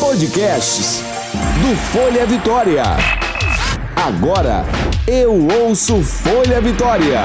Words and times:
Podcasts 0.00 1.02
do 1.60 1.76
Folha 1.92 2.24
Vitória. 2.24 2.82
Agora 3.94 4.64
eu 5.06 5.46
ouço 5.62 6.02
Folha 6.02 6.58
Vitória. 6.58 7.20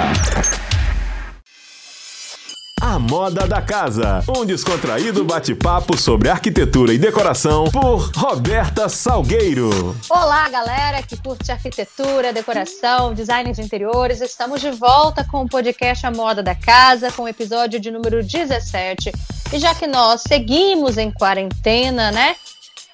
A 2.82 3.00
Moda 3.00 3.48
da 3.48 3.62
Casa, 3.62 4.22
um 4.28 4.46
descontraído 4.46 5.24
bate-papo 5.24 5.98
sobre 5.98 6.30
arquitetura 6.30 6.94
e 6.94 6.98
decoração 6.98 7.64
por 7.72 8.12
Roberta 8.14 8.90
Salgueiro. 8.90 9.96
Olá, 10.10 10.48
galera 10.50 11.02
que 11.02 11.18
curte 11.18 11.52
arquitetura, 11.52 12.34
decoração, 12.34 13.14
design 13.14 13.52
de 13.54 13.62
interiores. 13.62 14.22
Estamos 14.22 14.60
de 14.60 14.70
volta 14.70 15.24
com 15.24 15.44
o 15.44 15.50
podcast 15.50 16.06
A 16.06 16.12
Moda 16.12 16.44
da 16.44 16.54
Casa, 16.54 17.10
com 17.12 17.24
o 17.24 17.28
episódio 17.28 17.80
de 17.80 17.90
número 17.90 18.22
17. 18.22 19.14
E 19.54 19.60
já 19.60 19.74
que 19.74 19.88
nós 19.88 20.22
seguimos 20.28 20.98
em 20.98 21.10
quarentena, 21.10 22.12
né? 22.12 22.36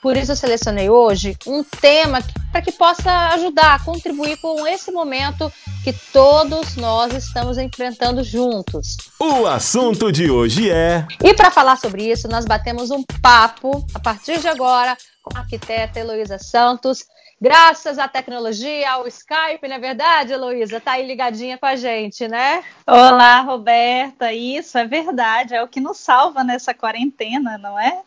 Por 0.02 0.18
isso 0.18 0.32
eu 0.32 0.36
selecionei 0.36 0.90
hoje 0.90 1.38
um 1.46 1.64
tema 1.64 2.20
para 2.52 2.60
que 2.60 2.72
possa 2.72 3.30
ajudar, 3.34 3.86
contribuir 3.86 4.36
com 4.38 4.66
esse 4.66 4.92
momento 4.92 5.54
que 5.84 5.94
todos 6.12 6.76
nós 6.76 7.14
estamos 7.14 7.60
enfrentando 7.60 8.24
juntos. 8.24 8.98
O 9.20 9.46
assunto 9.46 10.12
de 10.12 10.32
hoje 10.32 10.72
é. 10.72 11.06
E 11.24 11.36
para 11.36 11.52
falar 11.52 11.78
sobre 11.78 12.12
isso, 12.12 12.28
nós 12.28 12.46
batemos 12.46 12.90
um 12.90 13.04
papo 13.22 13.86
a 13.94 14.00
partir 14.00 14.40
de 14.40 14.48
agora 14.48 14.98
com 15.22 15.38
a 15.38 15.42
arquiteta 15.42 16.00
Heloísa 16.00 16.40
Santos. 16.40 17.06
Graças 17.40 18.00
à 18.00 18.08
tecnologia, 18.08 18.92
ao 18.92 19.08
Skype, 19.08 19.68
não 19.68 19.76
é 19.76 19.80
verdade, 19.80 20.34
Heloísa? 20.34 20.80
Tá 20.80 20.94
aí 20.94 21.06
ligadinha 21.06 21.60
com 21.60 21.66
a 21.68 21.76
gente, 21.76 22.28
né? 22.28 22.64
Olá, 22.88 23.42
Roberta. 23.42 24.34
Isso 24.34 24.80
é 24.80 24.86
verdade, 24.86 25.54
é 25.54 25.62
o 25.64 25.68
que 25.68 25.80
nos 25.80 25.98
salva 25.98 26.44
nessa 26.44 26.74
quarentena, 26.74 27.60
não 27.60 27.80
é? 27.80 28.02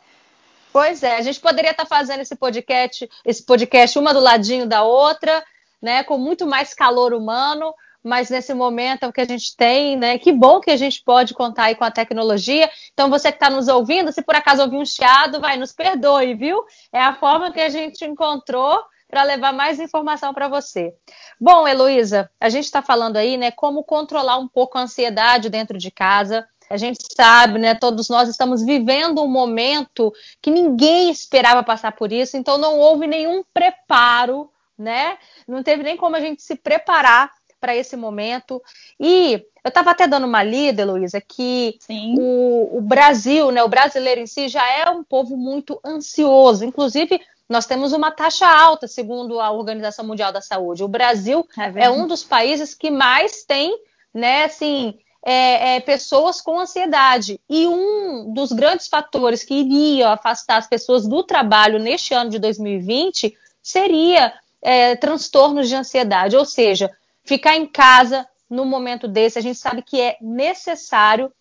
Pois 0.75 1.05
é, 1.05 1.19
a 1.19 1.23
gente 1.23 1.39
poderia 1.39 1.71
estar 1.71 1.87
fazendo 1.87 2.23
esse 2.23 2.35
podcast, 2.35 3.09
esse 3.25 3.45
podcast 3.45 3.97
uma 3.97 4.13
do 4.13 4.19
ladinho 4.19 4.67
da 4.67 4.83
outra, 4.83 5.41
né, 5.81 6.03
com 6.03 6.19
muito 6.19 6.49
mais 6.49 6.75
calor 6.75 7.15
humano, 7.15 7.73
mas 8.03 8.29
nesse 8.29 8.53
momento 8.53 9.05
é 9.05 9.07
o 9.07 9.13
que 9.13 9.21
a 9.21 9.25
gente 9.25 9.57
tem, 9.57 9.97
né? 9.97 10.19
Que 10.19 10.33
bom 10.33 10.59
que 10.59 10.73
a 10.73 10.77
gente 10.77 11.01
pode 11.05 11.33
contar 11.33 11.67
aí 11.67 11.77
com 11.77 11.85
a 11.85 11.93
tecnologia. 11.93 12.69
Então, 12.93 13.09
você 13.09 13.31
que 13.31 13.37
está 13.37 13.49
nos 13.49 13.69
ouvindo, 13.69 14.11
se 14.11 14.21
por 14.21 14.35
acaso 14.35 14.63
ouvir 14.63 14.77
um 14.77 14.85
chiado, 14.85 15.41
vai, 15.41 15.57
nos 15.57 15.71
perdoe, 15.71 16.35
viu? 16.35 16.65
É 16.93 17.01
a 17.01 17.15
forma 17.15 17.53
que 17.53 17.61
a 17.61 17.69
gente 17.69 18.05
encontrou 18.05 18.83
para 19.09 19.23
levar 19.23 19.53
mais 19.53 19.79
informação 19.79 20.35
para 20.35 20.49
você. 20.49 20.93
Bom, 21.41 21.69
Heloísa, 21.69 22.29
a 22.41 22.49
gente 22.49 22.65
está 22.65 22.83
falando 22.83 23.17
aí, 23.17 23.37
né, 23.37 23.53
como 23.53 23.85
controlar 23.85 24.39
um 24.39 24.49
pouco 24.49 24.77
a 24.77 24.83
ansiedade 24.83 25.49
dentro 25.49 25.79
de 25.79 25.89
casa. 25.89 26.45
A 26.75 26.77
gente 26.77 26.99
sabe, 27.15 27.59
né? 27.59 27.75
Todos 27.77 28.09
nós 28.09 28.29
estamos 28.29 28.65
vivendo 28.65 29.23
um 29.23 29.29
momento 29.29 30.13
que 30.43 30.51
ninguém 30.51 31.09
esperava 31.09 31.63
passar 31.63 31.93
por 31.93 32.11
isso, 32.11 32.37
então 32.37 32.59
não 32.59 32.79
houve 32.79 33.07
nenhum 33.07 33.45
preparo, 33.55 34.51
né? 34.77 35.17
Não 35.47 35.63
teve 35.63 35.85
nem 35.85 35.97
como 35.97 36.17
a 36.17 36.21
gente 36.21 36.43
se 36.43 36.57
preparar 36.57 37.31
para 37.61 37.77
esse 37.77 37.97
momento. 37.97 38.61
E 38.99 39.43
eu 39.65 39.69
estava 39.69 39.93
até 39.93 40.09
dando 40.09 40.27
uma 40.27 40.43
lida, 40.43 40.83
Heloísa, 40.83 41.21
que 41.21 41.79
o, 42.19 42.79
o, 42.79 42.81
Brasil, 42.81 43.53
né, 43.53 43.63
o 43.63 43.69
brasileiro 43.69 44.21
em 44.21 44.27
si, 44.27 44.49
já 44.49 44.69
é 44.69 44.91
um 44.91 45.05
povo 45.05 45.37
muito 45.37 45.79
ansioso. 45.85 46.65
Inclusive, 46.65 47.21
nós 47.49 47.67
temos 47.67 47.93
uma 47.93 48.11
taxa 48.11 48.49
alta, 48.49 48.89
segundo 48.89 49.41
a 49.41 49.53
Organização 49.53 50.05
Mundial 50.05 50.33
da 50.33 50.41
Saúde. 50.41 50.83
O 50.83 50.89
Brasil 50.89 51.47
é, 51.57 51.85
é 51.85 51.91
um 51.91 52.09
dos 52.09 52.25
países 52.25 52.75
que 52.75 52.91
mais 52.91 53.45
tem, 53.45 53.79
né, 54.13 54.45
assim, 54.45 54.99
é, 55.25 55.77
é, 55.77 55.81
pessoas 55.81 56.41
com 56.43 56.61
ansiedade. 56.61 57.41
E 57.49 57.67
um 57.67 58.33
dos 58.33 58.53
grandes 58.53 58.87
fatores 58.87 59.43
que 59.43 59.55
iria 59.55 60.11
afastar 60.11 60.59
as 60.59 60.67
pessoas 60.67 61.09
do 61.09 61.23
trabalho 61.23 61.79
neste 61.79 62.13
ano 62.13 62.31
de 62.31 62.39
2020 62.39 63.35
seria 63.63 64.35
é, 64.61 64.95
transtornos 64.97 65.69
de 65.69 65.75
ansiedade, 65.75 66.37
ou 66.37 66.45
seja, 66.45 66.91
ficar 67.25 67.57
em 67.57 67.67
casa 67.67 68.29
no 68.51 68.67
momento 68.67 69.09
desse, 69.09 69.39
a 69.39 69.43
gente 69.43 69.59
sabe 69.59 69.81
que 69.81 69.99
é 69.99 70.19
necessário, 70.21 71.33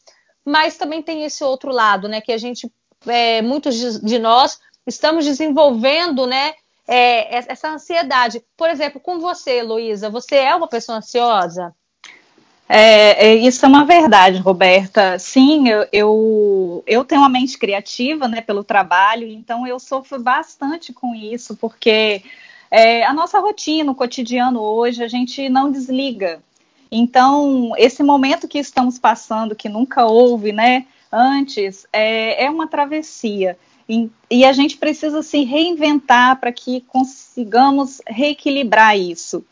mas 0.45 0.77
também 0.77 1.03
tem 1.03 1.25
esse 1.25 1.43
outro 1.43 1.71
lado, 1.71 2.07
né? 2.07 2.21
Que 2.21 2.31
a 2.31 2.37
gente, 2.37 2.71
é, 3.05 3.41
muitos 3.41 4.01
de 4.01 4.17
nós, 4.17 4.59
estamos 4.87 5.25
desenvolvendo, 5.25 6.25
né? 6.25 6.53
É, 6.87 7.35
essa 7.35 7.69
ansiedade. 7.69 8.43
Por 8.57 8.69
exemplo, 8.69 8.99
com 8.99 9.19
você, 9.19 9.61
Luísa, 9.61 10.09
você 10.09 10.35
é 10.35 10.55
uma 10.55 10.67
pessoa 10.67 10.97
ansiosa? 10.97 11.73
É, 12.67 13.27
é, 13.27 13.35
isso 13.35 13.65
é 13.65 13.67
uma 13.67 13.85
verdade, 13.85 14.39
Roberta. 14.39 15.19
Sim, 15.19 15.67
eu, 15.69 15.87
eu, 15.91 16.83
eu, 16.87 17.05
tenho 17.05 17.21
uma 17.21 17.29
mente 17.29 17.57
criativa 17.57 18.27
né, 18.27 18.41
pelo 18.41 18.63
trabalho, 18.63 19.27
então 19.27 19.67
eu 19.67 19.79
sofro 19.79 20.19
bastante 20.19 20.93
com 20.93 21.13
isso, 21.13 21.55
porque 21.57 22.23
é, 22.71 23.05
a 23.05 23.13
nossa 23.13 23.39
rotina, 23.39 23.91
o 23.91 23.95
cotidiano 23.95 24.59
hoje, 24.61 25.03
a 25.03 25.07
gente 25.07 25.49
não 25.49 25.71
desliga. 25.71 26.41
Então, 26.91 27.73
esse 27.77 28.01
momento 28.01 28.47
que 28.47 28.59
estamos 28.59 28.97
passando, 28.97 29.55
que 29.55 29.67
nunca 29.67 30.05
houve 30.05 30.51
né, 30.51 30.85
antes, 31.11 31.85
é, 31.91 32.45
é 32.45 32.49
uma 32.49 32.67
travessia. 32.67 33.57
E, 33.87 34.09
e 34.29 34.45
a 34.45 34.53
gente 34.53 34.77
precisa 34.77 35.21
se 35.21 35.43
reinventar 35.43 36.39
para 36.39 36.51
que 36.51 36.81
consigamos 36.81 38.01
reequilibrar 38.07 38.97
isso. 38.97 39.43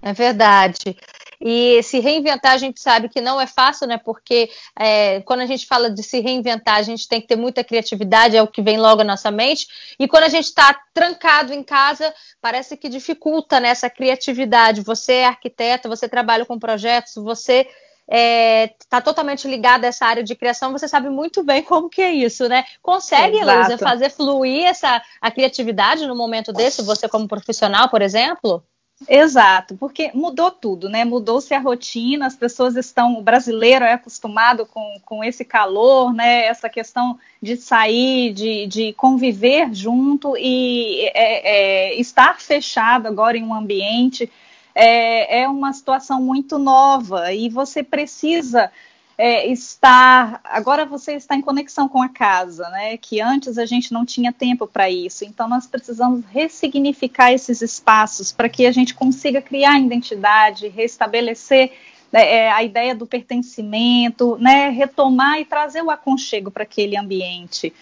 É 0.00 0.12
verdade. 0.12 0.96
E 1.40 1.82
se 1.82 1.98
reinventar, 2.00 2.52
a 2.52 2.58
gente 2.58 2.80
sabe 2.80 3.08
que 3.08 3.20
não 3.20 3.40
é 3.40 3.46
fácil, 3.46 3.86
né? 3.86 3.98
Porque 3.98 4.50
é, 4.78 5.20
quando 5.22 5.40
a 5.40 5.46
gente 5.46 5.66
fala 5.66 5.90
de 5.90 6.02
se 6.02 6.20
reinventar, 6.20 6.76
a 6.76 6.82
gente 6.82 7.08
tem 7.08 7.20
que 7.20 7.26
ter 7.26 7.36
muita 7.36 7.62
criatividade, 7.62 8.36
é 8.36 8.42
o 8.42 8.48
que 8.48 8.62
vem 8.62 8.78
logo 8.78 9.02
à 9.02 9.04
nossa 9.04 9.30
mente. 9.30 9.66
E 9.98 10.08
quando 10.08 10.24
a 10.24 10.28
gente 10.28 10.46
está 10.46 10.78
trancado 10.94 11.52
em 11.52 11.62
casa, 11.62 12.12
parece 12.40 12.76
que 12.76 12.88
dificulta 12.88 13.60
né, 13.60 13.72
criatividade. 13.94 14.82
Você 14.82 15.12
é 15.14 15.26
arquiteta, 15.26 15.88
você 15.88 16.08
trabalha 16.08 16.44
com 16.44 16.58
projetos, 16.58 17.14
você 17.14 17.60
está 17.60 17.72
é, 18.08 18.74
tá 18.88 19.00
totalmente 19.00 19.48
ligado 19.48 19.84
a 19.84 19.88
essa 19.88 20.06
área 20.06 20.22
de 20.22 20.34
criação, 20.36 20.70
você 20.70 20.86
sabe 20.86 21.08
muito 21.08 21.42
bem 21.42 21.62
como 21.64 21.90
que 21.90 22.00
é 22.00 22.12
isso, 22.12 22.48
né? 22.48 22.64
Consegue, 22.80 23.44
Luísa, 23.44 23.76
fazer 23.78 24.10
fluir 24.10 24.64
essa 24.64 25.02
a 25.20 25.30
criatividade 25.30 26.06
no 26.06 26.14
momento 26.14 26.52
desse, 26.52 26.82
você 26.82 27.08
como 27.08 27.26
profissional, 27.26 27.88
por 27.88 28.00
exemplo? 28.00 28.62
Exato, 29.06 29.76
porque 29.76 30.10
mudou 30.14 30.50
tudo, 30.50 30.88
né? 30.88 31.04
Mudou-se 31.04 31.52
a 31.52 31.58
rotina, 31.60 32.26
as 32.26 32.34
pessoas 32.34 32.76
estão, 32.76 33.18
o 33.18 33.22
brasileiro 33.22 33.84
é 33.84 33.92
acostumado 33.92 34.64
com, 34.64 34.98
com 35.04 35.22
esse 35.22 35.44
calor, 35.44 36.14
né? 36.14 36.46
Essa 36.46 36.68
questão 36.70 37.18
de 37.42 37.56
sair, 37.56 38.32
de, 38.32 38.66
de 38.66 38.92
conviver 38.94 39.72
junto 39.74 40.34
e 40.38 41.10
é, 41.14 41.90
é, 41.92 42.00
estar 42.00 42.40
fechado 42.40 43.06
agora 43.06 43.36
em 43.36 43.44
um 43.44 43.54
ambiente 43.54 44.30
é, 44.74 45.42
é 45.42 45.48
uma 45.48 45.72
situação 45.74 46.20
muito 46.22 46.58
nova 46.58 47.32
e 47.32 47.50
você 47.50 47.82
precisa 47.82 48.70
é, 49.18 49.46
estar. 49.50 50.40
Agora 50.44 50.84
você 50.84 51.14
está 51.14 51.34
em 51.34 51.40
conexão 51.40 51.88
com 51.88 52.02
a 52.02 52.08
casa, 52.08 52.68
né? 52.70 52.96
Que 52.96 53.20
antes 53.20 53.56
a 53.58 53.64
gente 53.64 53.92
não 53.92 54.04
tinha 54.04 54.32
tempo 54.32 54.66
para 54.66 54.90
isso. 54.90 55.24
Então 55.24 55.48
nós 55.48 55.66
precisamos 55.66 56.24
ressignificar 56.26 57.32
esses 57.32 57.62
espaços 57.62 58.32
para 58.32 58.48
que 58.48 58.66
a 58.66 58.72
gente 58.72 58.94
consiga 58.94 59.40
criar 59.40 59.78
identidade, 59.78 60.68
restabelecer 60.68 61.72
né, 62.12 62.34
é, 62.34 62.52
a 62.52 62.62
ideia 62.62 62.94
do 62.94 63.06
pertencimento, 63.06 64.36
né? 64.38 64.68
Retomar 64.68 65.40
e 65.40 65.44
trazer 65.44 65.82
o 65.82 65.90
aconchego 65.90 66.50
para 66.50 66.64
aquele 66.64 66.96
ambiente. 66.96 67.72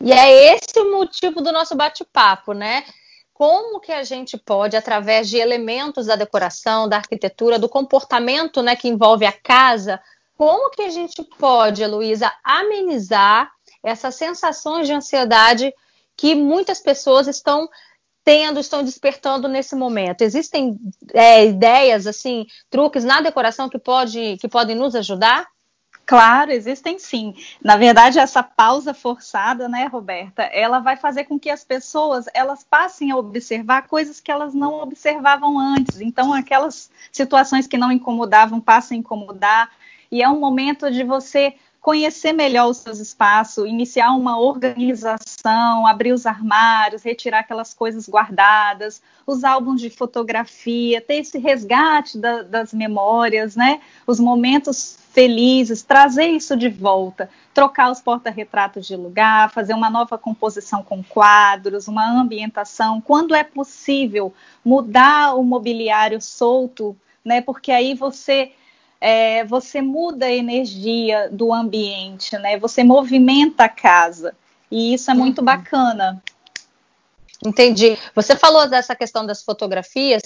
E 0.00 0.12
é 0.12 0.54
esse 0.54 0.78
o 0.78 0.92
motivo 0.92 1.40
do 1.40 1.52
nosso 1.52 1.74
bate-papo, 1.74 2.52
né? 2.52 2.84
Como 3.36 3.80
que 3.80 3.92
a 3.92 4.02
gente 4.02 4.38
pode, 4.38 4.78
através 4.78 5.28
de 5.28 5.36
elementos 5.36 6.06
da 6.06 6.16
decoração, 6.16 6.88
da 6.88 6.96
arquitetura, 6.96 7.58
do 7.58 7.68
comportamento 7.68 8.62
né, 8.62 8.74
que 8.74 8.88
envolve 8.88 9.26
a 9.26 9.32
casa, 9.32 10.00
como 10.38 10.70
que 10.70 10.80
a 10.80 10.88
gente 10.88 11.22
pode, 11.38 11.84
Luísa, 11.86 12.32
amenizar 12.42 13.50
essas 13.82 14.14
sensações 14.14 14.86
de 14.86 14.94
ansiedade 14.94 15.70
que 16.16 16.34
muitas 16.34 16.80
pessoas 16.80 17.28
estão 17.28 17.68
tendo, 18.24 18.58
estão 18.58 18.82
despertando 18.82 19.48
nesse 19.48 19.76
momento? 19.76 20.22
Existem 20.22 20.78
é, 21.12 21.44
ideias, 21.44 22.06
assim, 22.06 22.46
truques 22.70 23.04
na 23.04 23.20
decoração 23.20 23.68
que, 23.68 23.78
pode, 23.78 24.38
que 24.38 24.48
podem 24.48 24.74
nos 24.74 24.94
ajudar? 24.94 25.46
Claro, 26.06 26.52
existem 26.52 26.98
sim. 27.00 27.34
Na 27.62 27.76
verdade, 27.76 28.18
essa 28.20 28.40
pausa 28.40 28.94
forçada, 28.94 29.68
né, 29.68 29.86
Roberta, 29.86 30.42
ela 30.44 30.78
vai 30.78 30.96
fazer 30.96 31.24
com 31.24 31.36
que 31.38 31.50
as 31.50 31.64
pessoas 31.64 32.26
elas 32.32 32.62
passem 32.62 33.10
a 33.10 33.16
observar 33.16 33.88
coisas 33.88 34.20
que 34.20 34.30
elas 34.30 34.54
não 34.54 34.74
observavam 34.80 35.58
antes. 35.58 36.00
Então, 36.00 36.32
aquelas 36.32 36.90
situações 37.10 37.66
que 37.66 37.76
não 37.76 37.90
incomodavam 37.90 38.60
passam 38.60 38.96
a 38.96 39.00
incomodar. 39.00 39.68
E 40.10 40.22
é 40.22 40.28
um 40.28 40.38
momento 40.38 40.88
de 40.92 41.02
você 41.02 41.54
conhecer 41.86 42.32
melhor 42.32 42.68
os 42.68 42.78
seus 42.78 42.98
espaços, 42.98 43.64
iniciar 43.64 44.10
uma 44.10 44.40
organização, 44.40 45.86
abrir 45.86 46.12
os 46.12 46.26
armários, 46.26 47.04
retirar 47.04 47.38
aquelas 47.38 47.72
coisas 47.72 48.08
guardadas, 48.08 49.00
os 49.24 49.44
álbuns 49.44 49.80
de 49.80 49.88
fotografia, 49.88 51.00
ter 51.00 51.18
esse 51.18 51.38
resgate 51.38 52.18
da, 52.18 52.42
das 52.42 52.74
memórias, 52.74 53.54
né? 53.54 53.80
Os 54.04 54.18
momentos 54.18 54.98
felizes, 55.12 55.84
trazer 55.84 56.26
isso 56.26 56.56
de 56.56 56.68
volta, 56.68 57.30
trocar 57.54 57.92
os 57.92 58.00
porta-retratos 58.00 58.84
de 58.84 58.96
lugar, 58.96 59.52
fazer 59.52 59.72
uma 59.72 59.88
nova 59.88 60.18
composição 60.18 60.82
com 60.82 61.04
quadros, 61.04 61.86
uma 61.86 62.04
ambientação, 62.20 63.00
quando 63.00 63.32
é 63.32 63.44
possível, 63.44 64.34
mudar 64.64 65.36
o 65.36 65.44
mobiliário 65.44 66.20
solto, 66.20 66.96
né? 67.24 67.40
Porque 67.40 67.70
aí 67.70 67.94
você 67.94 68.50
é, 69.00 69.44
você 69.44 69.80
muda 69.80 70.26
a 70.26 70.32
energia 70.32 71.28
do 71.30 71.52
ambiente, 71.52 72.36
né? 72.38 72.58
Você 72.58 72.82
movimenta 72.82 73.64
a 73.64 73.68
casa 73.68 74.34
e 74.70 74.94
isso 74.94 75.10
é 75.10 75.14
muito 75.14 75.38
uhum. 75.38 75.44
bacana. 75.44 76.22
Entendi. 77.44 77.98
Você 78.14 78.36
falou 78.36 78.68
dessa 78.68 78.96
questão 78.96 79.24
das 79.26 79.42
fotografias. 79.42 80.22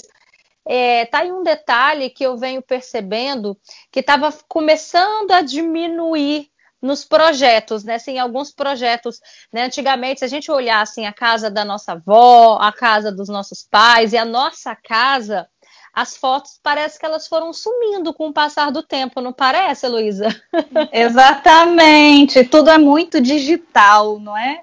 É, 0.66 1.06
tá 1.06 1.20
aí 1.20 1.32
um 1.32 1.42
detalhe 1.42 2.10
que 2.10 2.24
eu 2.24 2.36
venho 2.36 2.62
percebendo 2.62 3.56
que 3.90 4.00
estava 4.00 4.32
começando 4.46 5.32
a 5.32 5.40
diminuir 5.40 6.50
nos 6.80 7.04
projetos, 7.04 7.84
né? 7.84 7.96
Assim, 7.96 8.18
alguns 8.18 8.50
projetos, 8.52 9.20
né? 9.52 9.64
Antigamente, 9.64 10.20
se 10.20 10.24
a 10.24 10.28
gente 10.28 10.50
olhar 10.50 10.80
assim 10.80 11.06
a 11.06 11.12
casa 11.12 11.50
da 11.50 11.64
nossa 11.64 11.92
avó, 11.92 12.58
a 12.60 12.72
casa 12.72 13.12
dos 13.12 13.28
nossos 13.28 13.62
pais 13.62 14.12
e 14.12 14.16
a 14.16 14.24
nossa 14.24 14.74
casa, 14.74 15.48
as 15.92 16.16
fotos 16.16 16.58
parece 16.62 16.98
que 16.98 17.06
elas 17.06 17.26
foram 17.26 17.52
sumindo 17.52 18.12
com 18.14 18.28
o 18.28 18.32
passar 18.32 18.70
do 18.70 18.82
tempo, 18.82 19.20
não 19.20 19.32
parece, 19.32 19.86
Luísa? 19.88 20.28
Exatamente, 20.92 22.44
tudo 22.44 22.70
é 22.70 22.78
muito 22.78 23.20
digital, 23.20 24.18
não 24.18 24.36
é? 24.36 24.62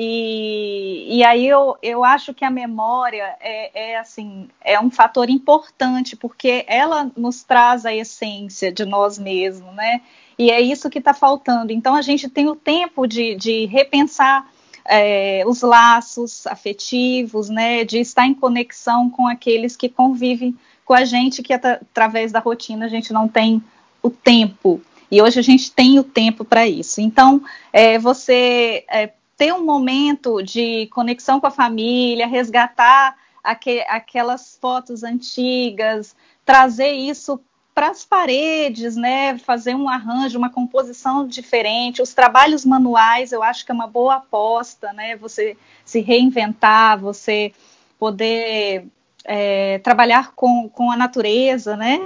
E, 0.00 1.16
e 1.18 1.24
aí 1.24 1.48
eu, 1.48 1.76
eu 1.82 2.04
acho 2.04 2.32
que 2.32 2.44
a 2.44 2.50
memória 2.50 3.34
é, 3.40 3.90
é 3.90 3.98
assim 3.98 4.48
é 4.60 4.78
um 4.78 4.90
fator 4.92 5.28
importante 5.28 6.14
porque 6.14 6.64
ela 6.68 7.10
nos 7.16 7.42
traz 7.42 7.84
a 7.84 7.92
essência 7.92 8.70
de 8.70 8.84
nós 8.84 9.18
mesmos, 9.18 9.74
né? 9.74 10.00
E 10.38 10.52
é 10.52 10.60
isso 10.60 10.88
que 10.88 11.00
está 11.00 11.12
faltando. 11.12 11.72
Então 11.72 11.96
a 11.96 12.02
gente 12.02 12.28
tem 12.28 12.48
o 12.48 12.54
tempo 12.54 13.08
de, 13.08 13.34
de 13.34 13.66
repensar 13.66 14.48
é, 14.88 15.44
os 15.46 15.62
laços 15.62 16.46
afetivos, 16.46 17.48
né? 17.48 17.84
De 17.84 17.98
estar 17.98 18.26
em 18.26 18.34
conexão 18.34 19.10
com 19.10 19.26
aqueles 19.26 19.76
que 19.76 19.88
convivem 19.88 20.56
com 20.84 20.94
a 20.94 21.04
gente, 21.04 21.42
que 21.42 21.52
através 21.52 22.32
da 22.32 22.40
rotina 22.40 22.86
a 22.86 22.88
gente 22.88 23.12
não 23.12 23.28
tem 23.28 23.62
o 24.02 24.08
tempo. 24.08 24.80
E 25.10 25.20
hoje 25.20 25.38
a 25.38 25.42
gente 25.42 25.70
tem 25.70 25.98
o 25.98 26.04
tempo 26.04 26.44
para 26.44 26.66
isso. 26.66 27.00
Então, 27.00 27.42
é, 27.72 27.98
você 27.98 28.84
é, 28.90 29.12
ter 29.36 29.52
um 29.52 29.64
momento 29.64 30.42
de 30.42 30.86
conexão 30.88 31.38
com 31.38 31.46
a 31.46 31.50
família, 31.50 32.26
resgatar 32.26 33.16
aqu 33.44 33.80
aquelas 33.88 34.58
fotos 34.60 35.02
antigas, 35.02 36.16
trazer 36.44 36.92
isso 36.92 37.40
para 37.78 37.90
as 37.90 38.04
paredes, 38.04 38.96
né, 38.96 39.38
fazer 39.38 39.72
um 39.76 39.88
arranjo, 39.88 40.36
uma 40.36 40.50
composição 40.50 41.24
diferente. 41.24 42.02
Os 42.02 42.12
trabalhos 42.12 42.64
manuais, 42.64 43.30
eu 43.30 43.40
acho 43.40 43.64
que 43.64 43.70
é 43.70 43.74
uma 43.74 43.86
boa 43.86 44.16
aposta, 44.16 44.92
né, 44.92 45.14
você 45.14 45.56
se 45.84 46.00
reinventar, 46.00 46.98
você 46.98 47.52
poder 47.96 48.84
é, 49.24 49.78
trabalhar 49.78 50.32
com, 50.34 50.68
com 50.68 50.90
a 50.90 50.96
natureza, 50.96 51.76
né, 51.76 52.00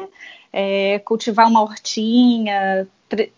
é, 0.52 0.98
cultivar 1.06 1.48
uma 1.48 1.62
hortinha, 1.62 2.86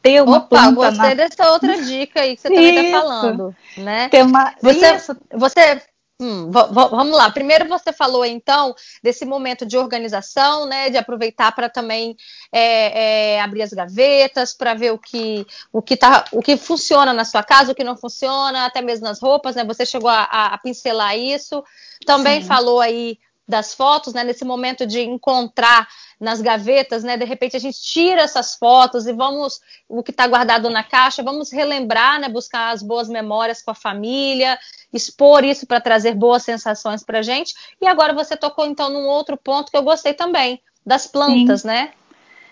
ter 0.03 0.21
uma 0.21 0.39
Opa, 0.39 0.49
planta. 0.49 0.75
Gostei 0.75 1.11
na... 1.11 1.15
dessa 1.15 1.53
outra 1.53 1.81
dica 1.83 2.23
aí 2.23 2.35
que 2.35 2.43
você 2.43 2.49
também 2.49 2.87
está 2.87 3.01
falando, 3.01 3.57
né? 3.77 4.09
Ter 4.09 4.25
uma... 4.25 4.53
Você, 4.61 4.93
Isso. 4.97 5.17
você 5.31 5.81
Hum, 6.21 6.49
vamos 6.51 7.17
lá. 7.17 7.29
Primeiro 7.31 7.69
você 7.69 7.93
falou 7.93 8.25
então 8.25 8.73
desse 9.03 9.25
momento 9.25 9.67
de 9.67 9.77
organização, 9.77 10.65
né? 10.65 10.89
De 10.89 10.97
aproveitar 10.97 11.51
para 11.53 11.69
também 11.69 12.17
é, 12.53 13.35
é, 13.35 13.41
abrir 13.41 13.63
as 13.63 13.73
gavetas 13.73 14.55
para 14.55 14.75
ver 14.75 14.93
o 14.93 14.99
que 14.99 15.45
o 15.73 15.83
que 15.83 15.97
tá, 15.97 16.25
o 16.31 16.41
que 16.41 16.57
funciona 16.57 17.13
na 17.13 17.25
sua 17.25 17.43
casa, 17.43 17.73
o 17.73 17.75
que 17.75 17.83
não 17.83 17.97
funciona, 17.97 18.65
até 18.65 18.81
mesmo 18.81 19.05
nas 19.05 19.21
roupas, 19.21 19.57
né? 19.57 19.65
Você 19.65 19.85
chegou 19.85 20.09
a, 20.09 20.23
a 20.23 20.59
pincelar 20.59 21.19
isso. 21.19 21.65
Também 22.07 22.41
Sim. 22.41 22.47
falou 22.47 22.81
aí 22.81 23.19
das 23.47 23.75
fotos, 23.75 24.15
né? 24.15 24.25
Nesse 24.25 24.45
momento 24.45 24.87
de 24.87 25.01
encontrar 25.01 25.87
nas 26.19 26.41
gavetas, 26.41 27.05
né? 27.05 27.17
De 27.17 27.25
repente 27.25 27.57
a 27.57 27.61
gente 27.61 27.81
tira 27.81 28.23
essas 28.23 28.55
fotos 28.55 29.07
e 29.07 29.13
vamos 29.13 29.61
o 29.89 30.03
que 30.03 30.11
está 30.11 30.27
guardado 30.27 30.71
na 30.71 30.83
caixa, 30.83 31.23
vamos 31.23 31.53
relembrar, 31.53 32.21
né? 32.21 32.29
Buscar 32.29 32.71
as 32.71 32.83
boas 32.83 33.09
memórias 33.09 33.63
com 33.63 33.71
a 33.71 33.75
família, 33.75 34.59
expor 34.93 35.45
isso 35.45 35.67
para 35.67 35.81
trazer 35.81 36.15
boas 36.15 36.43
sensações 36.43 37.05
para 37.05 37.23
gente. 37.23 37.55
E 37.81 37.87
agora 37.87 38.15
você 38.15 38.37
tocou 38.37 38.67
então 38.67 38.89
num 38.91 39.07
outro 39.07 39.37
ponto 39.37 39.71
que 39.71 39.77
eu 39.77 39.83
gostei 39.83 40.15
também 40.15 40.61
das 40.85 41.07
plantas, 41.07 41.63
Sim. 41.63 41.69
né? 41.69 41.93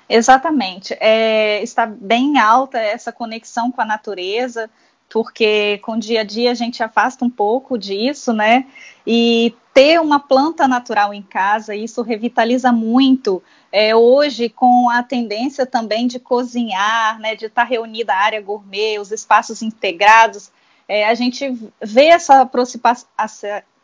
Exatamente. 0.08 0.94
É, 1.00 1.62
está 1.62 1.86
bem 1.86 2.38
alta 2.38 2.78
essa 2.78 3.12
conexão 3.12 3.72
com 3.72 3.80
a 3.80 3.86
natureza, 3.86 4.68
porque 5.12 5.78
com 5.82 5.92
o 5.92 5.98
dia 5.98 6.22
a 6.22 6.24
dia 6.24 6.50
a 6.50 6.54
gente 6.54 6.82
afasta 6.82 7.24
um 7.24 7.30
pouco 7.30 7.76
disso, 7.76 8.32
né? 8.32 8.66
E 9.06 9.54
ter 9.74 10.00
uma 10.00 10.18
planta 10.18 10.66
natural 10.66 11.12
em 11.12 11.22
casa, 11.22 11.74
isso 11.74 12.02
revitaliza 12.02 12.72
muito. 12.72 13.42
É, 13.70 13.94
hoje, 13.94 14.48
com 14.48 14.88
a 14.88 15.02
tendência 15.02 15.66
também 15.66 16.06
de 16.06 16.18
cozinhar, 16.18 17.18
né, 17.18 17.34
de 17.34 17.46
estar 17.46 17.64
reunida 17.64 18.12
a 18.12 18.18
área 18.18 18.40
gourmet, 18.40 18.98
os 18.98 19.10
espaços 19.10 19.62
integrados, 19.62 20.50
é, 20.88 21.06
a 21.06 21.14
gente 21.14 21.58
vê 21.80 22.06
essa 22.06 22.40
aproximação, 22.40 23.08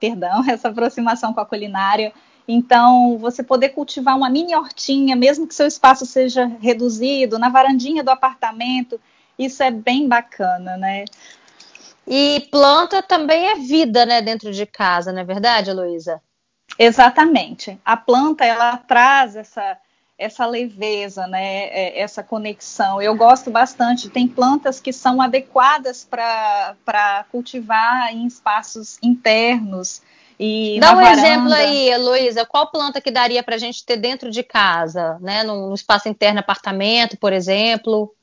perdão, 0.00 0.44
essa 0.48 0.68
aproximação 0.68 1.32
com 1.32 1.40
a 1.40 1.46
culinária. 1.46 2.12
Então, 2.46 3.18
você 3.18 3.42
poder 3.42 3.70
cultivar 3.70 4.16
uma 4.16 4.30
mini 4.30 4.54
hortinha, 4.54 5.14
mesmo 5.14 5.46
que 5.46 5.54
seu 5.54 5.66
espaço 5.66 6.06
seja 6.06 6.46
reduzido, 6.60 7.38
na 7.38 7.50
varandinha 7.50 8.02
do 8.02 8.10
apartamento, 8.10 8.98
isso 9.38 9.62
é 9.62 9.70
bem 9.70 10.08
bacana, 10.08 10.76
né? 10.76 11.04
E 12.06 12.48
planta 12.50 13.02
também 13.02 13.48
é 13.48 13.54
vida, 13.56 14.06
né, 14.06 14.22
dentro 14.22 14.50
de 14.50 14.64
casa, 14.64 15.12
não 15.12 15.20
é 15.20 15.24
verdade, 15.24 15.70
Luísa? 15.72 16.22
Exatamente. 16.78 17.78
A 17.84 17.96
planta, 17.96 18.44
ela 18.44 18.78
traz 18.78 19.36
essa, 19.36 19.76
essa 20.16 20.46
leveza, 20.46 21.26
né, 21.26 21.66
é, 21.66 22.00
essa 22.00 22.22
conexão. 22.22 23.00
Eu 23.02 23.14
gosto 23.14 23.50
bastante. 23.50 24.08
Tem 24.08 24.26
plantas 24.26 24.80
que 24.80 24.92
são 24.92 25.20
adequadas 25.20 26.04
para 26.04 27.24
cultivar 27.30 28.10
em 28.12 28.26
espaços 28.26 28.98
internos. 29.02 30.00
E 30.40 30.78
Dá 30.80 30.92
um 30.92 30.96
varanda. 30.96 31.20
exemplo 31.20 31.52
aí, 31.52 31.96
Luísa. 31.98 32.46
Qual 32.46 32.70
planta 32.70 33.00
que 33.00 33.10
daria 33.10 33.42
para 33.42 33.56
a 33.56 33.58
gente 33.58 33.84
ter 33.84 33.96
dentro 33.96 34.30
de 34.30 34.42
casa, 34.42 35.18
né, 35.20 35.42
no 35.42 35.74
espaço 35.74 36.08
interno, 36.08 36.40
apartamento, 36.40 37.18
por 37.18 37.32
exemplo? 37.32 38.14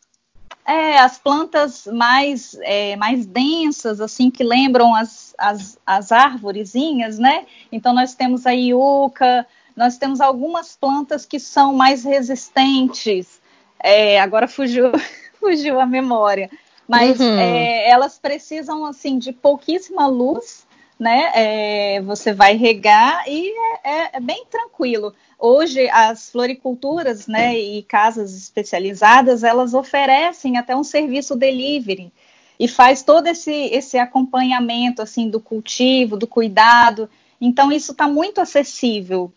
É, 0.67 0.97
as 0.97 1.19
plantas 1.19 1.85
mais, 1.85 2.57
é, 2.63 2.95
mais 2.95 3.25
densas, 3.25 4.01
assim, 4.01 4.31
que 4.31 4.43
lembram 4.43 4.95
as, 4.95 5.35
as, 5.37 5.77
as 5.85 6.11
árvorezinhas, 6.11 7.19
né? 7.19 7.45
Então, 7.71 7.93
nós 7.93 8.15
temos 8.15 8.47
a 8.47 8.51
iuca, 8.51 9.45
nós 9.75 9.97
temos 9.97 10.19
algumas 10.19 10.75
plantas 10.75 11.25
que 11.25 11.39
são 11.39 11.73
mais 11.73 12.03
resistentes. 12.03 13.39
É, 13.79 14.19
agora 14.19 14.47
fugiu, 14.47 14.91
fugiu 15.39 15.79
a 15.79 15.85
memória. 15.85 16.49
Mas 16.87 17.19
uhum. 17.19 17.39
é, 17.39 17.89
elas 17.89 18.17
precisam, 18.17 18.85
assim, 18.85 19.17
de 19.17 19.31
pouquíssima 19.31 20.07
luz, 20.07 20.64
né? 20.99 21.31
É, 21.35 22.01
você 22.01 22.33
vai 22.33 22.55
regar 22.55 23.27
e 23.27 23.49
é, 23.49 23.89
é, 23.91 24.09
é 24.13 24.19
bem 24.19 24.45
tranquilo. 24.49 25.13
Hoje, 25.37 25.89
as 25.89 26.29
floriculturas 26.29 27.27
né, 27.27 27.57
e 27.57 27.83
casas 27.83 28.35
especializadas, 28.35 29.43
elas 29.43 29.73
oferecem 29.73 30.57
até 30.57 30.75
um 30.75 30.83
serviço 30.83 31.35
delivery 31.35 32.11
e 32.57 32.67
faz 32.67 33.03
todo 33.03 33.27
esse, 33.27 33.51
esse 33.51 33.97
acompanhamento 33.97 35.01
assim 35.01 35.29
do 35.29 35.39
cultivo, 35.39 36.15
do 36.15 36.25
cuidado. 36.25 37.09
Então, 37.39 37.71
isso 37.71 37.91
está 37.91 38.07
muito 38.07 38.39
acessível. 38.39 39.31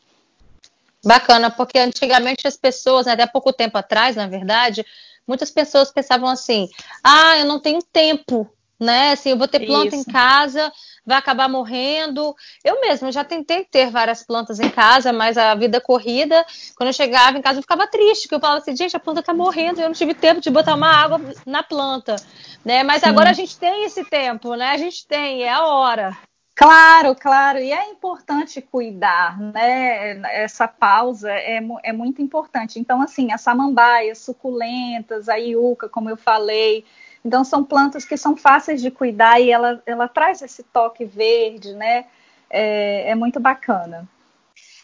Bacana, 1.04 1.50
porque 1.50 1.78
antigamente 1.78 2.46
as 2.46 2.56
pessoas, 2.56 3.06
né, 3.06 3.12
até 3.12 3.26
pouco 3.26 3.52
tempo 3.52 3.78
atrás, 3.78 4.16
na 4.16 4.26
verdade, 4.26 4.84
muitas 5.26 5.50
pessoas 5.50 5.92
pensavam 5.92 6.28
assim: 6.28 6.68
ah, 7.02 7.38
eu 7.38 7.44
não 7.44 7.60
tenho 7.60 7.80
tempo, 7.82 8.48
né? 8.78 9.12
Assim, 9.12 9.30
eu 9.30 9.38
vou 9.38 9.48
ter 9.48 9.66
planta 9.66 9.96
Isso. 9.96 10.08
em 10.08 10.12
casa, 10.12 10.72
vai 11.04 11.18
acabar 11.18 11.48
morrendo. 11.48 12.34
Eu 12.62 12.80
mesma 12.80 13.10
já 13.10 13.24
tentei 13.24 13.64
ter 13.64 13.90
várias 13.90 14.22
plantas 14.22 14.60
em 14.60 14.68
casa, 14.68 15.12
mas 15.12 15.36
a 15.36 15.54
vida 15.54 15.80
corrida, 15.80 16.44
quando 16.76 16.88
eu 16.88 16.92
chegava 16.92 17.36
em 17.36 17.42
casa, 17.42 17.58
eu 17.58 17.62
ficava 17.62 17.86
triste, 17.86 18.22
porque 18.22 18.36
eu 18.36 18.40
falava 18.40 18.60
assim, 18.60 18.76
gente, 18.76 18.96
a 18.96 19.00
planta 19.00 19.22
tá 19.22 19.34
morrendo, 19.34 19.80
eu 19.80 19.86
não 19.86 19.94
tive 19.94 20.14
tempo 20.14 20.40
de 20.40 20.50
botar 20.50 20.74
uma 20.74 20.92
água 20.92 21.20
na 21.46 21.62
planta, 21.62 22.16
né? 22.64 22.82
Mas 22.82 23.02
Sim. 23.02 23.08
agora 23.08 23.30
a 23.30 23.34
gente 23.34 23.58
tem 23.58 23.84
esse 23.84 24.04
tempo, 24.04 24.54
né? 24.54 24.70
A 24.70 24.76
gente 24.76 25.06
tem, 25.06 25.42
é 25.42 25.52
a 25.52 25.66
hora. 25.66 26.16
Claro, 26.58 27.14
claro, 27.14 27.60
e 27.60 27.70
é 27.70 27.88
importante 27.88 28.60
cuidar, 28.60 29.38
né? 29.38 30.20
Essa 30.42 30.66
pausa 30.66 31.30
é, 31.30 31.60
é 31.84 31.92
muito 31.92 32.20
importante. 32.20 32.80
Então, 32.80 33.00
assim, 33.00 33.30
as 33.30 33.42
samambaias, 33.42 34.18
suculentas, 34.18 35.28
a 35.28 35.36
iuca, 35.36 35.88
como 35.88 36.10
eu 36.10 36.16
falei, 36.16 36.84
então, 37.28 37.44
são 37.44 37.62
plantas 37.62 38.06
que 38.06 38.16
são 38.16 38.34
fáceis 38.34 38.80
de 38.80 38.90
cuidar 38.90 39.38
e 39.38 39.50
ela, 39.50 39.82
ela 39.84 40.08
traz 40.08 40.40
esse 40.40 40.62
toque 40.62 41.04
verde, 41.04 41.74
né? 41.74 42.06
É, 42.50 43.10
é 43.10 43.14
muito 43.14 43.38
bacana. 43.38 44.08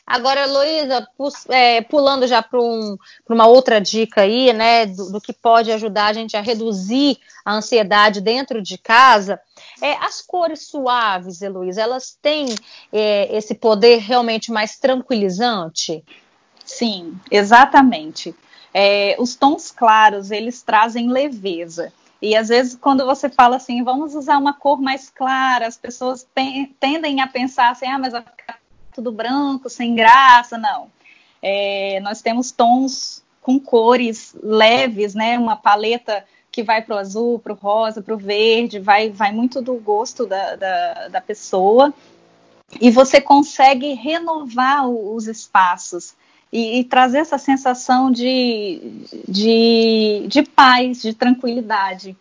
Agora, 0.06 0.42
Heloísa, 0.42 1.08
é, 1.48 1.80
pulando 1.80 2.26
já 2.26 2.42
para 2.42 2.60
um, 2.60 2.98
uma 3.26 3.46
outra 3.46 3.80
dica 3.80 4.20
aí, 4.20 4.52
né, 4.52 4.84
do, 4.84 5.12
do, 5.12 5.20
que 5.20 5.32
pode 5.32 5.72
ajudar 5.72 6.08
a 6.08 6.12
gente 6.12 6.36
a 6.36 6.42
reduzir 6.42 7.18
a 7.42 7.54
ansiedade 7.54 8.20
dentro 8.20 8.60
de 8.60 8.76
casa, 8.76 9.40
é, 9.80 9.92
as 9.94 10.20
cores 10.20 10.66
suaves, 10.66 11.40
Heloísa, 11.40 11.80
elas 11.80 12.18
têm 12.20 12.54
é, 12.92 13.34
esse 13.34 13.54
poder 13.54 14.00
realmente 14.00 14.52
mais 14.52 14.78
tranquilizante? 14.78 16.04
Sim, 16.66 17.18
exatamente. 17.30 18.34
É, 18.74 19.16
os 19.18 19.34
tons 19.34 19.70
claros, 19.70 20.30
eles 20.30 20.62
trazem 20.62 21.10
leveza. 21.10 21.90
E 22.24 22.34
às 22.34 22.48
vezes, 22.48 22.74
quando 22.74 23.04
você 23.04 23.28
fala 23.28 23.56
assim, 23.56 23.84
vamos 23.84 24.14
usar 24.14 24.38
uma 24.38 24.54
cor 24.54 24.80
mais 24.80 25.10
clara, 25.10 25.66
as 25.66 25.76
pessoas 25.76 26.26
tendem 26.80 27.20
a 27.20 27.26
pensar 27.26 27.70
assim, 27.70 27.86
ah, 27.86 27.98
mas 27.98 28.12
vai 28.12 28.22
ficar 28.22 28.58
tudo 28.94 29.12
branco, 29.12 29.68
sem 29.68 29.94
graça. 29.94 30.56
Não. 30.56 30.90
É, 31.42 32.00
nós 32.00 32.22
temos 32.22 32.50
tons 32.50 33.22
com 33.42 33.60
cores 33.60 34.34
leves, 34.42 35.14
né? 35.14 35.38
Uma 35.38 35.54
paleta 35.54 36.24
que 36.50 36.62
vai 36.62 36.80
para 36.80 36.96
o 36.96 36.98
azul, 36.98 37.38
para 37.38 37.52
o 37.52 37.56
rosa, 37.56 38.00
para 38.00 38.14
o 38.14 38.18
verde, 38.18 38.78
vai, 38.78 39.10
vai 39.10 39.30
muito 39.30 39.60
do 39.60 39.74
gosto 39.74 40.24
da, 40.24 40.56
da, 40.56 41.08
da 41.08 41.20
pessoa. 41.20 41.92
E 42.80 42.90
você 42.90 43.20
consegue 43.20 43.92
renovar 43.92 44.88
os 44.88 45.28
espaços 45.28 46.14
e, 46.54 46.78
e 46.78 46.84
trazer 46.84 47.18
essa 47.18 47.36
sensação 47.36 48.12
de, 48.12 48.80
de, 49.26 50.24
de 50.28 50.44
paz, 50.44 51.02
de 51.02 51.12
tranquilidade. 51.12 52.16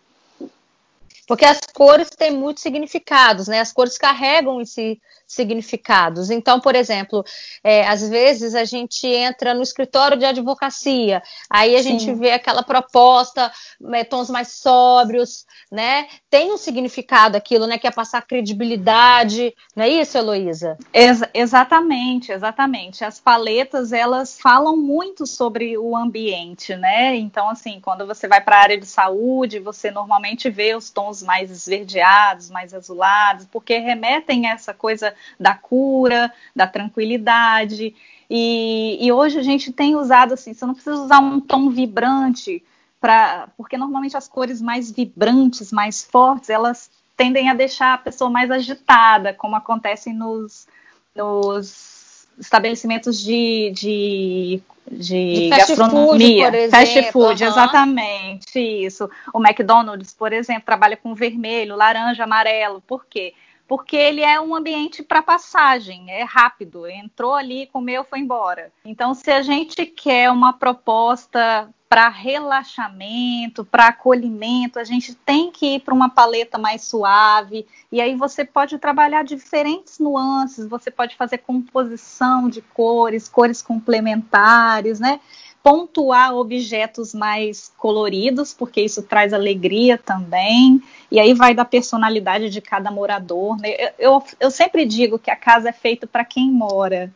Porque 1.24 1.44
as 1.44 1.60
cores 1.72 2.10
têm 2.10 2.32
muitos 2.32 2.60
significados, 2.60 3.46
né? 3.46 3.60
As 3.60 3.72
cores 3.72 3.96
carregam 3.96 4.60
em 4.60 4.64
si 4.64 5.00
significados. 5.26 6.30
Então, 6.30 6.60
por 6.60 6.74
exemplo, 6.74 7.24
é, 7.62 7.86
às 7.86 8.08
vezes 8.08 8.54
a 8.54 8.64
gente 8.64 9.06
entra 9.06 9.54
no 9.54 9.62
escritório 9.62 10.16
de 10.16 10.24
advocacia, 10.24 11.22
aí 11.50 11.74
a 11.76 11.82
Sim. 11.82 11.98
gente 11.98 12.14
vê 12.14 12.32
aquela 12.32 12.62
proposta, 12.62 13.50
é, 13.92 14.04
tons 14.04 14.30
mais 14.30 14.48
sóbrios, 14.52 15.44
né? 15.70 16.06
Tem 16.30 16.52
um 16.52 16.56
significado 16.56 17.36
aquilo, 17.36 17.66
né? 17.66 17.78
Que 17.78 17.86
é 17.86 17.90
passar 17.90 18.22
credibilidade, 18.22 19.54
não 19.74 19.84
é 19.84 19.88
isso, 19.88 20.18
Heloísa? 20.18 20.76
Ex 20.92 21.22
exatamente, 21.32 22.32
exatamente. 22.32 23.04
As 23.04 23.18
paletas, 23.18 23.92
elas 23.92 24.38
falam 24.38 24.76
muito 24.76 25.26
sobre 25.26 25.76
o 25.78 25.96
ambiente, 25.96 26.76
né? 26.76 27.16
Então, 27.16 27.48
assim, 27.48 27.80
quando 27.80 28.06
você 28.06 28.28
vai 28.28 28.40
para 28.40 28.56
a 28.56 28.60
área 28.60 28.78
de 28.78 28.86
saúde, 28.86 29.58
você 29.58 29.90
normalmente 29.90 30.50
vê 30.50 30.74
os 30.74 30.90
tons 30.90 31.22
mais 31.22 31.50
esverdeados, 31.50 32.50
mais 32.50 32.74
azulados, 32.74 33.46
porque 33.50 33.78
remetem 33.78 34.46
a 34.46 34.52
essa 34.52 34.74
coisa 34.74 35.13
da 35.38 35.54
cura, 35.54 36.32
da 36.54 36.66
tranquilidade. 36.66 37.94
E, 38.28 38.98
e 39.00 39.12
hoje 39.12 39.38
a 39.38 39.42
gente 39.42 39.72
tem 39.72 39.96
usado 39.96 40.34
assim, 40.34 40.54
você 40.54 40.64
não 40.64 40.74
precisa 40.74 40.96
usar 40.96 41.20
um 41.20 41.40
tom 41.40 41.70
vibrante, 41.70 42.62
pra, 43.00 43.48
porque 43.56 43.76
normalmente 43.76 44.16
as 44.16 44.28
cores 44.28 44.60
mais 44.60 44.90
vibrantes, 44.90 45.70
mais 45.70 46.02
fortes, 46.02 46.50
elas 46.50 46.90
tendem 47.16 47.48
a 47.48 47.54
deixar 47.54 47.94
a 47.94 47.98
pessoa 47.98 48.30
mais 48.30 48.50
agitada, 48.50 49.32
como 49.34 49.56
acontece 49.56 50.12
nos, 50.12 50.66
nos 51.14 52.26
estabelecimentos 52.38 53.20
de, 53.22 53.70
de, 53.74 54.62
de, 54.90 55.34
de 55.34 55.48
gastronomia. 55.50 56.50
Food, 56.50 56.70
fast 56.70 57.12
food, 57.12 57.42
uhum. 57.42 57.50
exatamente, 57.50 58.58
isso. 58.58 59.08
O 59.32 59.40
McDonald's, 59.40 60.12
por 60.14 60.32
exemplo, 60.32 60.64
trabalha 60.64 60.96
com 60.96 61.14
vermelho, 61.14 61.76
laranja, 61.76 62.24
amarelo. 62.24 62.82
Por 62.86 63.06
quê? 63.06 63.34
Porque 63.66 63.96
ele 63.96 64.20
é 64.20 64.40
um 64.40 64.54
ambiente 64.54 65.02
para 65.02 65.22
passagem, 65.22 66.10
é 66.10 66.22
rápido, 66.22 66.86
entrou 66.86 67.34
ali, 67.34 67.66
comeu, 67.66 68.04
foi 68.04 68.20
embora. 68.20 68.72
Então, 68.84 69.14
se 69.14 69.30
a 69.30 69.42
gente 69.42 69.86
quer 69.86 70.30
uma 70.30 70.52
proposta 70.52 71.68
para 71.88 72.08
relaxamento, 72.08 73.64
para 73.64 73.86
acolhimento, 73.86 74.80
a 74.80 74.84
gente 74.84 75.14
tem 75.14 75.52
que 75.52 75.76
ir 75.76 75.80
para 75.80 75.94
uma 75.94 76.08
paleta 76.08 76.58
mais 76.58 76.82
suave, 76.82 77.66
e 77.92 78.00
aí 78.00 78.16
você 78.16 78.44
pode 78.44 78.78
trabalhar 78.78 79.22
diferentes 79.22 80.00
nuances, 80.00 80.66
você 80.66 80.90
pode 80.90 81.14
fazer 81.14 81.38
composição 81.38 82.48
de 82.48 82.60
cores, 82.60 83.28
cores 83.28 83.62
complementares, 83.62 84.98
né? 84.98 85.20
Pontuar 85.64 86.36
objetos 86.36 87.14
mais 87.14 87.72
coloridos, 87.78 88.52
porque 88.52 88.82
isso 88.82 89.02
traz 89.02 89.32
alegria 89.32 89.96
também, 89.96 90.82
e 91.10 91.18
aí 91.18 91.32
vai 91.32 91.54
da 91.54 91.64
personalidade 91.64 92.50
de 92.50 92.60
cada 92.60 92.90
morador. 92.90 93.56
Né? 93.56 93.70
Eu, 93.78 93.90
eu, 93.98 94.24
eu 94.40 94.50
sempre 94.50 94.84
digo 94.84 95.18
que 95.18 95.30
a 95.30 95.36
casa 95.36 95.70
é 95.70 95.72
feita 95.72 96.06
para 96.06 96.22
quem 96.22 96.52
mora. 96.52 97.10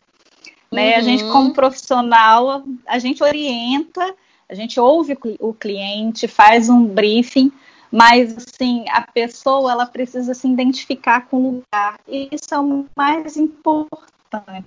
Né? 0.71 0.93
Uhum. 0.93 0.97
A 0.97 1.01
gente, 1.01 1.23
como 1.25 1.53
profissional, 1.53 2.63
a 2.87 2.97
gente 2.97 3.23
orienta, 3.23 4.15
a 4.49 4.55
gente 4.55 4.79
ouve 4.79 5.15
o 5.39 5.53
cliente, 5.53 6.27
faz 6.27 6.69
um 6.69 6.83
briefing, 6.87 7.51
mas 7.91 8.35
assim 8.35 8.83
a 8.89 9.01
pessoa 9.01 9.71
ela 9.71 9.85
precisa 9.85 10.33
se 10.33 10.47
identificar 10.47 11.27
com 11.27 11.37
o 11.37 11.51
lugar. 11.51 11.99
E 12.07 12.29
isso 12.31 12.51
é 12.51 12.59
o 12.59 12.87
mais 12.95 13.37
importante, 13.37 14.65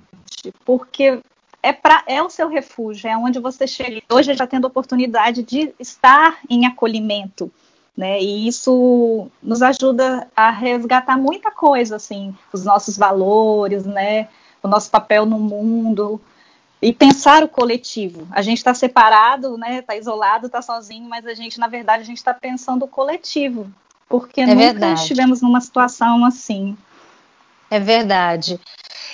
porque 0.64 1.20
é, 1.62 1.72
pra, 1.72 2.02
é 2.06 2.20
o 2.22 2.28
seu 2.28 2.48
refúgio, 2.48 3.08
é 3.08 3.16
onde 3.16 3.38
você 3.38 3.66
chega. 3.66 4.02
Hoje 4.10 4.34
já 4.34 4.46
tendo 4.46 4.64
a 4.64 4.68
oportunidade 4.68 5.42
de 5.42 5.72
estar 5.78 6.38
em 6.50 6.66
acolhimento, 6.66 7.50
né? 7.96 8.20
E 8.20 8.48
isso 8.48 9.28
nos 9.42 9.62
ajuda 9.62 10.26
a 10.34 10.50
resgatar 10.50 11.16
muita 11.16 11.50
coisa, 11.50 11.96
assim, 11.96 12.34
os 12.52 12.64
nossos 12.64 12.98
valores, 12.98 13.86
né? 13.86 14.28
O 14.62 14.68
nosso 14.68 14.90
papel 14.90 15.24
no 15.24 15.38
mundo 15.38 16.20
e 16.82 16.92
pensar 16.92 17.44
o 17.44 17.48
coletivo. 17.48 18.26
A 18.32 18.42
gente 18.42 18.58
está 18.58 18.74
separado, 18.74 19.56
né? 19.56 19.78
Está 19.78 19.94
isolado, 19.96 20.46
está 20.46 20.60
sozinho, 20.60 21.08
mas 21.08 21.24
a 21.24 21.32
gente, 21.32 21.60
na 21.60 21.68
verdade, 21.68 22.02
a 22.02 22.06
gente 22.06 22.16
está 22.16 22.34
pensando 22.34 22.84
o 22.84 22.88
coletivo, 22.88 23.70
porque 24.08 24.40
é 24.40 24.46
nunca 24.46 24.58
verdade. 24.58 25.00
estivemos 25.00 25.40
numa 25.40 25.60
situação 25.60 26.24
assim. 26.24 26.76
É 27.70 27.78
verdade. 27.78 28.60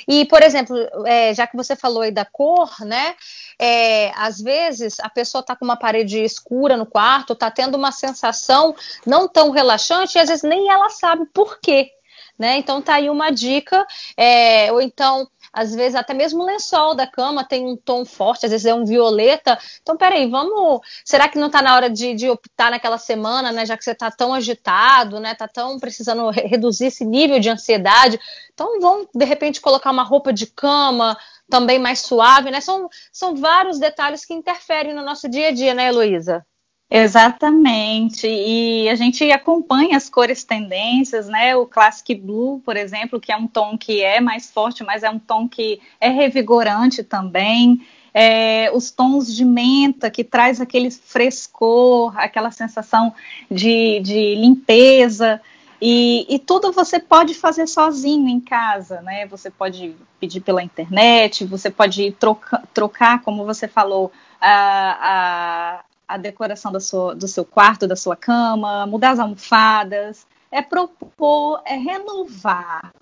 E, 0.09 0.25
por 0.25 0.43
exemplo, 0.43 0.75
é, 1.07 1.35
já 1.35 1.47
que 1.47 1.55
você 1.55 1.77
falou 1.77 2.01
aí 2.01 2.11
da 2.11 2.25
cor, 2.25 2.75
né? 2.81 3.15
É, 3.59 4.11
às 4.17 4.41
vezes 4.41 4.99
a 5.01 5.11
pessoa 5.11 5.41
está 5.41 5.55
com 5.55 5.67
uma 5.67 5.77
parede 5.77 6.19
escura 6.25 6.79
no 6.79 6.87
quarto, 6.87 7.35
está 7.35 7.51
tendo 7.51 7.75
uma 7.77 7.93
sensação 7.93 8.75
não 9.05 9.29
tão 9.29 9.51
relaxante, 9.51 10.17
e 10.17 10.21
às 10.21 10.31
vezes 10.31 10.43
nem 10.43 10.71
ela 10.71 10.89
sabe 10.89 11.27
por 11.27 11.61
quê. 11.61 11.91
Né? 12.39 12.57
Então 12.57 12.81
tá 12.81 12.95
aí 12.95 13.11
uma 13.11 13.31
dica, 13.31 13.85
é, 14.17 14.73
ou 14.73 14.81
então 14.81 15.29
às 15.53 15.75
vezes 15.75 15.95
até 15.95 16.15
mesmo 16.15 16.43
o 16.43 16.47
lençol 16.47 16.95
da 16.95 17.07
cama 17.07 17.45
tem 17.45 17.67
um 17.67 17.77
tom 17.77 18.05
forte, 18.05 18.47
às 18.47 18.53
vezes 18.53 18.67
é 18.67 18.75
um 18.75 18.85
violeta. 18.85 19.59
Então, 19.83 19.97
peraí, 19.97 20.29
vamos. 20.31 20.81
Será 21.05 21.29
que 21.29 21.39
não 21.39 21.47
está 21.47 21.63
na 21.63 21.75
hora 21.75 21.91
de, 21.91 22.15
de, 22.15 22.29
optar 22.29 22.71
naquela 22.71 22.99
semana, 22.99 23.53
né? 23.53 23.67
Já 23.67 23.77
que 23.77 23.85
você 23.85 23.93
está 23.93 24.11
tão 24.11 24.35
agitado, 24.35 25.21
né? 25.21 25.35
Tá 25.35 25.49
tão 25.49 25.79
precisando 25.79 26.31
re 26.31 26.43
reduzir 26.43 26.87
esse 26.87 27.05
nível 27.05 27.41
de 27.41 27.51
ansiedade. 27.51 28.19
Então, 28.53 28.81
vamos, 28.81 29.09
de 29.15 29.25
repente, 29.25 29.61
colocar 29.61 29.91
uma 29.91 30.03
roupa 30.03 30.33
de 30.33 30.47
cama 30.47 31.17
também 31.49 31.79
mais 31.79 32.01
suave, 32.01 32.51
né? 32.51 32.61
São, 32.61 32.89
são 33.13 33.35
vários 33.35 33.79
detalhes 33.79 34.25
que 34.25 34.35
interferem 34.35 34.95
no 34.95 35.03
nosso 35.03 35.29
dia 35.29 35.49
a 35.49 35.53
dia, 35.53 35.75
né, 35.75 35.89
Heloísa? 35.89 36.45
Exatamente, 36.91 38.27
e 38.27 38.89
a 38.89 38.95
gente 38.95 39.31
acompanha 39.31 39.95
as 39.95 40.09
cores 40.09 40.43
tendências, 40.43 41.29
né? 41.29 41.55
O 41.55 41.67
Classic 41.67 42.15
Blue, 42.15 42.61
por 42.65 42.79
exemplo, 42.79 43.21
que 43.21 43.31
é 43.31 43.37
um 43.37 43.47
tom 43.47 43.77
que 43.77 44.03
é 44.03 44.21
mais 44.21 44.51
forte, 44.51 44.83
mas 44.83 45.03
é 45.03 45.11
um 45.11 45.19
tom 45.19 45.47
que 45.47 45.81
é 46.01 46.09
revigorante 46.09 47.03
também. 47.05 47.87
É, 48.15 48.71
os 48.73 48.91
tons 48.91 49.35
de 49.37 49.45
menta, 49.45 50.11
que 50.11 50.25
traz 50.25 50.63
aquele 50.63 50.91
frescor, 50.91 52.19
aquela 52.19 52.51
sensação 52.51 53.13
de, 53.51 54.01
de 54.01 54.35
limpeza. 54.37 55.43
E, 55.81 56.27
e, 56.27 56.39
tudo 56.39 56.73
você 56.73 56.99
pode 56.99 57.35
fazer 57.35 57.67
sozinho 57.67 58.29
em 58.29 58.41
casa, 58.41 59.03
né? 59.03 59.27
Você 59.27 59.51
pode 59.51 59.95
pedir 60.19 60.41
pela 60.41 60.63
internet, 60.63 61.45
você 61.45 61.71
pode 61.71 62.13
troca, 62.13 62.63
trocar, 62.73 63.23
como 63.23 63.45
você 63.45 63.69
falou, 63.69 64.11
a, 64.41 65.77
a 65.81 65.85
a 66.09 66.17
decoração 66.17 66.73
do 66.73 66.81
seu, 66.81 67.45
quarto, 67.45 67.87
da 67.87 67.95
sua 67.95 68.17
cama, 68.17 68.87
mudar 68.87 69.11
as 69.11 69.19
almofadas, 69.19 70.27
é 70.51 70.63
propor, 70.63 71.61
é 71.67 71.77
renovar, 71.77 72.93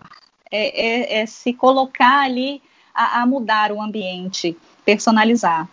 é, 0.51 1.19
é, 1.19 1.21
é 1.21 1.27
se 1.27 1.53
colocar 1.53 2.25
ali 2.25 2.61
a, 2.93 3.23
a, 3.23 3.27
mudar 3.27 3.71
o 3.71 3.81
ambiente, 3.81 4.57
personalizar. 4.85 5.69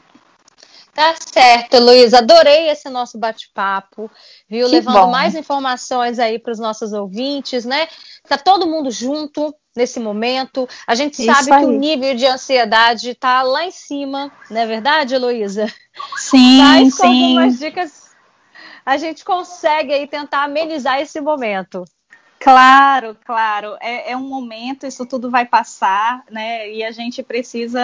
Tá 0.94 1.16
certo, 1.18 1.80
Luiz. 1.80 2.14
Adorei 2.14 2.70
esse 2.70 2.88
nosso 2.90 3.18
bate-papo, 3.18 4.10
viu? 4.48 4.68
Que 4.68 4.74
Levando 4.74 5.06
bom. 5.06 5.12
mais 5.12 5.34
informações 5.34 6.20
aí 6.20 6.38
para 6.38 6.52
os 6.52 6.60
nossos 6.60 6.94
ouvintes, 6.94 7.66
né? 7.66 7.88
Tá 8.28 8.38
todo 8.38 8.68
mundo 8.68 8.92
junto 8.92 9.54
nesse 9.76 10.00
momento. 10.00 10.70
A 10.86 10.94
gente 10.94 11.24
sabe 11.24 11.50
que 11.50 11.66
o 11.66 11.72
nível 11.72 12.16
de 12.16 12.28
ansiedade 12.28 13.10
está 13.10 13.42
lá 13.42 13.66
em 13.66 13.72
cima, 13.72 14.32
não 14.52 14.62
é 14.62 14.68
verdade, 14.68 15.16
Heloísa? 15.16 15.66
Sim, 16.16 16.58
Mas 16.60 16.96
com 16.96 17.08
sim. 17.08 17.38
algumas 17.38 17.60
dicas 17.60 18.04
a 18.86 18.98
gente 18.98 19.24
consegue 19.24 19.94
aí 19.94 20.08
tentar 20.08 20.44
amenizar 20.44 21.00
esse 21.00 21.20
momento. 21.22 21.84
Claro, 22.44 23.16
claro. 23.24 23.78
É, 23.80 24.12
é, 24.12 24.18
um 24.18 24.28
momento, 24.28 24.86
isso 24.86 25.06
tudo 25.06 25.32
vai 25.32 25.46
passar, 25.46 26.26
né? 26.30 26.70
E 26.70 26.84
a 26.84 26.92
gente 26.92 27.24
precisa 27.24 27.82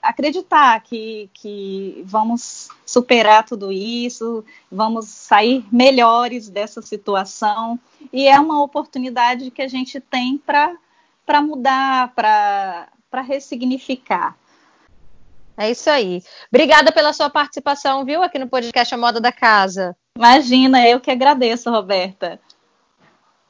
acreditar 0.00 0.80
que, 0.80 1.28
que 1.34 2.04
vamos 2.06 2.68
superar 2.86 3.44
tudo 3.44 3.72
isso, 3.72 4.44
vamos 4.70 5.08
sair 5.08 5.66
melhores 5.72 6.48
dessa 6.48 6.80
situação. 6.82 7.80
E 8.12 8.28
é 8.28 8.38
uma 8.38 8.62
oportunidade 8.62 9.50
que 9.50 9.60
a 9.60 9.66
gente 9.66 9.98
tem 9.98 10.38
para 10.38 11.42
mudar, 11.42 12.12
para 12.14 13.22
ressignificar. 13.22 14.36
É 15.56 15.68
isso 15.68 15.90
aí. 15.90 16.22
Obrigada 16.48 16.92
pela 16.92 17.12
sua 17.12 17.28
participação, 17.28 18.04
viu, 18.04 18.22
aqui 18.22 18.38
no 18.38 18.46
podcast 18.46 18.94
A 18.94 18.98
Moda 18.98 19.20
da 19.20 19.32
Casa. 19.32 19.96
Imagina, 20.16 20.86
eu 20.86 21.00
que 21.00 21.10
agradeço, 21.10 21.68
Roberta. 21.72 22.38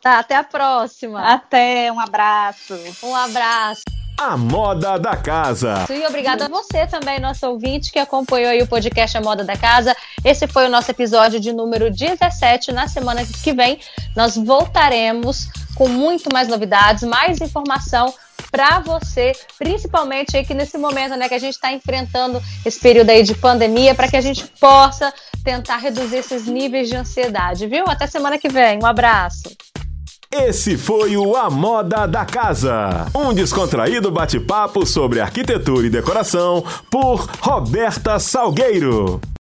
Tá, 0.00 0.18
até 0.18 0.36
a 0.36 0.44
próxima. 0.44 1.20
Até, 1.20 1.90
um 1.90 1.98
abraço. 1.98 2.78
Um 3.02 3.14
abraço. 3.14 3.82
A 4.18 4.34
Moda 4.34 4.98
da 4.98 5.14
Casa. 5.14 5.84
E 5.90 6.06
obrigada 6.06 6.46
a 6.46 6.48
você 6.48 6.86
também, 6.86 7.20
nosso 7.20 7.46
ouvinte, 7.46 7.92
que 7.92 7.98
acompanhou 7.98 8.48
aí 8.48 8.62
o 8.62 8.66
podcast 8.66 9.18
A 9.18 9.20
Moda 9.20 9.44
da 9.44 9.56
Casa. 9.56 9.94
Esse 10.24 10.46
foi 10.46 10.66
o 10.66 10.70
nosso 10.70 10.90
episódio 10.90 11.38
de 11.38 11.52
número 11.52 11.90
17. 11.90 12.72
Na 12.72 12.88
semana 12.88 13.26
que 13.26 13.52
vem, 13.52 13.78
nós 14.14 14.36
voltaremos 14.36 15.48
com 15.74 15.88
muito 15.88 16.30
mais 16.32 16.48
novidades, 16.48 17.02
mais 17.02 17.42
informação 17.42 18.14
para 18.50 18.80
você, 18.80 19.32
principalmente 19.58 20.34
aí 20.34 20.46
que 20.46 20.54
nesse 20.54 20.78
momento, 20.78 21.14
né, 21.14 21.28
que 21.28 21.34
a 21.34 21.38
gente 21.38 21.54
está 21.54 21.70
enfrentando 21.72 22.42
esse 22.64 22.80
período 22.80 23.10
aí 23.10 23.22
de 23.22 23.34
pandemia, 23.34 23.94
para 23.94 24.08
que 24.08 24.16
a 24.16 24.20
gente 24.22 24.46
possa 24.58 25.12
tentar 25.44 25.76
reduzir 25.76 26.16
esses 26.16 26.46
níveis 26.46 26.88
de 26.88 26.96
ansiedade, 26.96 27.66
viu? 27.66 27.84
Até 27.86 28.06
semana 28.06 28.38
que 28.38 28.48
vem. 28.48 28.78
Um 28.82 28.86
abraço. 28.86 29.54
Esse 30.30 30.76
foi 30.76 31.16
o 31.16 31.36
A 31.36 31.48
Moda 31.48 32.04
da 32.06 32.24
Casa, 32.24 33.06
um 33.14 33.32
descontraído 33.32 34.10
bate-papo 34.10 34.84
sobre 34.84 35.20
arquitetura 35.20 35.86
e 35.86 35.90
decoração 35.90 36.64
por 36.90 37.28
Roberta 37.40 38.18
Salgueiro. 38.18 39.20